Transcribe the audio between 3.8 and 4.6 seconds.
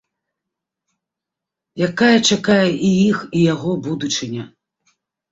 будучыня?